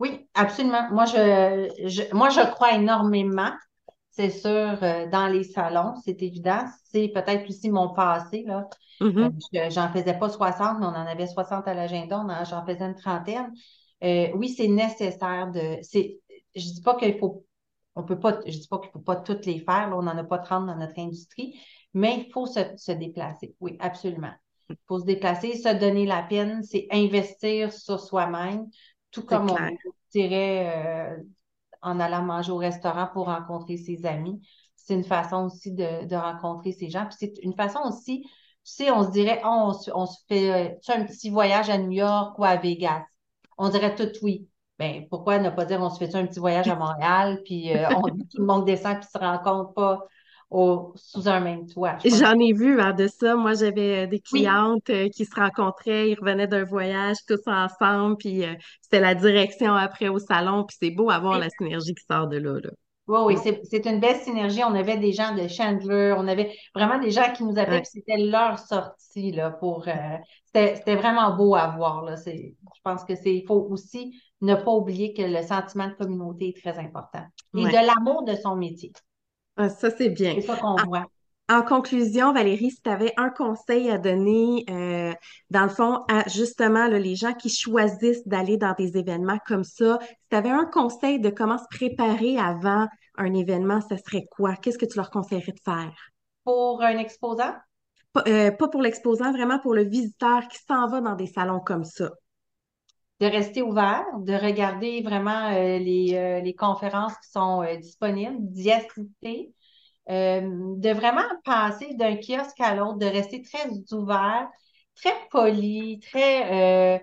[0.00, 0.88] Oui, absolument.
[0.90, 3.52] Moi, je, moi, je crois énormément,
[4.20, 4.78] c'est sûr,
[5.10, 6.64] dans les salons, c'est évident.
[6.84, 8.68] C'est peut-être aussi mon passé, là.
[9.00, 9.70] Mm-hmm.
[9.72, 13.50] j'en faisais pas 60, mais on en avait 60 à l'agenda, j'en faisais une trentaine.
[14.04, 15.78] Euh, oui, c'est nécessaire de.
[15.82, 16.20] C'est,
[16.54, 17.46] je dis pas qu'il faut.
[17.96, 20.16] On peut pas, je dis pas qu'il ne faut pas toutes les faire, on n'en
[20.16, 21.58] a pas 30 dans notre industrie,
[21.94, 23.54] mais il faut se, déplacer.
[23.60, 24.32] Oui, absolument.
[24.68, 28.66] Il faut se déplacer, se donner la peine, c'est investir sur soi-même,
[29.10, 29.56] tout comme on
[30.12, 31.16] dirait euh,
[31.82, 34.40] en allant manger au restaurant pour rencontrer ses amis.
[34.76, 37.06] C'est une façon aussi de, rencontrer ces gens.
[37.06, 38.30] Puis c'est une façon aussi, tu
[38.64, 42.38] sais, on se dirait, oh, on, se fait euh, un petit voyage à New York
[42.38, 43.04] ou à Vegas.
[43.58, 44.48] On dirait tout oui.
[44.78, 47.86] Ben, pourquoi ne pas dire on se fait un petit voyage à Montréal, puis euh,
[47.90, 50.00] on, tout le monde descend puis se rencontre pas
[50.50, 51.96] sous un même toit.
[52.04, 53.36] J'en ai vu hein, de ça.
[53.36, 58.16] Moi, j'avais euh, des clientes euh, qui se rencontraient, ils revenaient d'un voyage tous ensemble,
[58.16, 62.04] puis euh, c'était la direction après au salon, puis c'est beau avoir la synergie qui
[62.04, 62.58] sort de là.
[63.06, 64.62] Oui, oui, c'est une belle synergie.
[64.64, 68.02] On avait des gens de Chandler, on avait vraiment des gens qui nous appelaient, puis
[68.04, 69.88] c'était leur sortie là, pour.
[70.44, 72.04] c'était vraiment beau à voir.
[72.04, 72.14] Là.
[72.24, 73.34] Je pense que c'est.
[73.34, 77.24] Il faut aussi ne pas oublier que le sentiment de communauté est très important.
[77.54, 78.92] Et de l'amour de son métier.
[79.60, 80.34] Ah, ça, c'est bien.
[80.36, 81.06] C'est ça qu'on voit.
[81.50, 85.12] En conclusion, Valérie, si tu avais un conseil à donner, euh,
[85.50, 89.98] dans le fond, à justement les gens qui choisissent d'aller dans des événements comme ça,
[90.00, 94.54] si tu avais un conseil de comment se préparer avant un événement, ce serait quoi?
[94.56, 95.92] Qu'est-ce que tu leur conseillerais de faire?
[96.44, 97.52] Pour un exposant?
[98.14, 101.60] Pas, euh, pas pour l'exposant, vraiment pour le visiteur qui s'en va dans des salons
[101.60, 102.10] comme ça
[103.20, 108.36] de rester ouvert, de regarder vraiment euh, les, euh, les, conférences qui sont euh, disponibles,
[108.40, 109.54] d'y assister,
[110.08, 114.48] de vraiment passer d'un kiosque à l'autre, de rester très ouvert,
[114.96, 117.00] très poli, très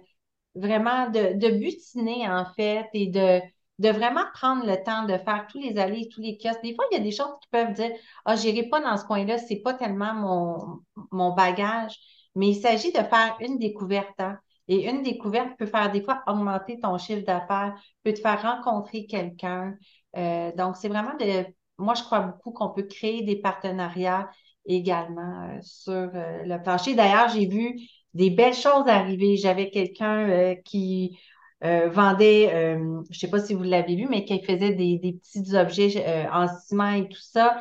[0.56, 3.42] vraiment de, butiner en fait et de,
[3.80, 6.64] vraiment prendre le temps de faire tous les allées, tous les kiosques.
[6.64, 7.92] Des fois, il y a des choses qui peuvent dire
[8.26, 10.80] Ah, je n'irai pas dans ce coin-là, c'est pas tellement mon,
[11.12, 11.96] mon bagage.
[12.36, 14.20] Mais il s'agit de faire une découverte.
[14.20, 14.38] Hein.
[14.68, 19.06] Et une découverte peut faire des fois augmenter ton chiffre d'affaires, peut te faire rencontrer
[19.06, 19.76] quelqu'un.
[20.18, 21.46] Euh, donc, c'est vraiment de.
[21.78, 24.30] Moi, je crois beaucoup qu'on peut créer des partenariats
[24.66, 26.96] également euh, sur euh, le plancher.
[26.96, 27.80] D'ailleurs, j'ai vu
[28.14, 29.38] des belles choses arriver.
[29.38, 31.18] J'avais quelqu'un qui
[31.64, 35.20] euh, vendait, euh, je ne sais pas si vous l'avez vu, mais qui faisait des,
[35.20, 37.58] petits objets euh, en ciment et tout ça.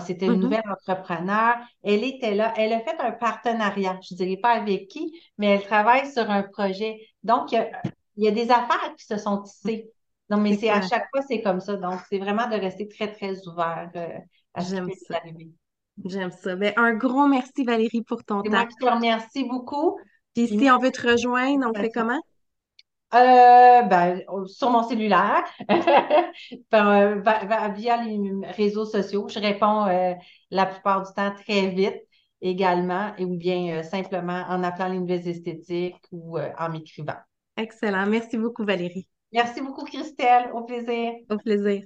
[0.00, 0.40] C'était une mm-hmm.
[0.40, 1.56] nouvelle entrepreneur.
[1.82, 2.54] Elle était là.
[2.56, 3.98] Elle a fait un partenariat.
[4.08, 6.98] Je ne dirais pas avec qui, mais elle travaille sur un projet.
[7.22, 7.68] Donc, il
[8.16, 9.90] y a, des affaires qui se sont tissées.
[10.30, 11.76] Non, mais c'est à chaque fois, c'est comme ça.
[11.76, 13.90] Donc, c'est vraiment de rester très, très ouvert
[14.54, 15.50] à ce qui arriver.
[16.04, 16.56] J'aime ça.
[16.56, 18.50] Ben, un gros merci, Valérie, pour ton temps.
[18.50, 19.98] Moi qui te remercie beaucoup.
[20.34, 22.20] Puis si on veut te rejoindre, on fait comment?
[23.14, 25.44] Euh, ben, sur mon cellulaire,
[26.74, 27.22] euh,
[27.74, 28.20] via les
[28.56, 29.28] réseaux sociaux.
[29.28, 30.14] Je réponds euh,
[30.50, 32.02] la plupart du temps très vite
[32.40, 37.16] également, et ou bien simplement en appelant les nouvelles esthétiques ou en m'écrivant.
[37.56, 38.06] Excellent.
[38.06, 39.08] Merci beaucoup, Valérie.
[39.32, 40.50] Merci beaucoup, Christelle.
[40.52, 41.12] Au plaisir.
[41.30, 41.84] Au plaisir.